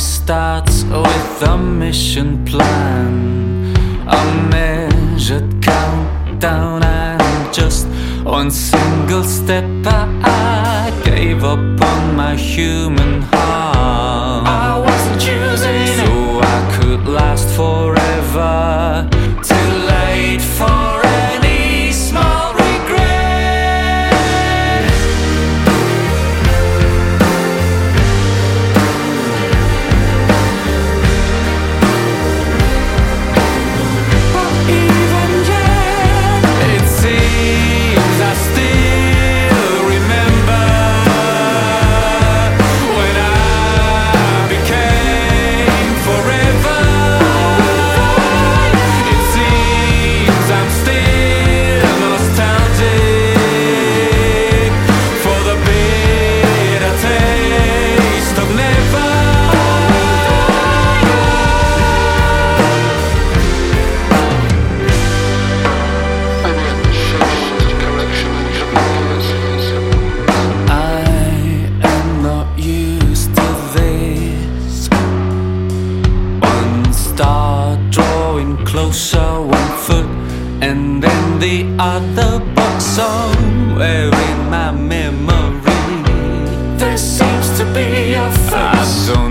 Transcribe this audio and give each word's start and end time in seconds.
starts 0.00 0.84
with 0.84 1.42
a 1.42 1.56
mission 1.58 2.44
plan, 2.44 3.74
a 4.08 4.48
measured 4.50 5.62
countdown, 5.62 6.82
and 6.82 7.52
just 7.52 7.86
one 8.24 8.50
single 8.50 9.24
step. 9.24 9.64
I 9.86 10.90
gave 11.04 11.44
up 11.44 11.58
on 11.58 12.16
my 12.16 12.34
human 12.34 13.22
heart. 13.22 14.46
I 14.46 14.78
wasn't 14.78 15.20
choosing 15.20 15.49
closer, 78.90 79.40
one 79.40 79.72
foot, 79.86 80.06
and 80.60 81.02
then 81.02 81.38
the 81.38 81.64
other. 81.78 82.40
But 82.54 82.80
somewhere 82.80 84.10
in 84.10 84.50
my 84.50 84.72
memory, 84.72 85.60
There 86.76 86.98
seems 86.98 87.56
to 87.58 87.64
be 87.72 88.14
a 88.14 88.26
I 88.26 88.30
fix. 88.50 89.06
don't 89.06 89.24
know 89.24 89.29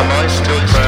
Am 0.00 0.10
I 0.12 0.26
still 0.28 0.79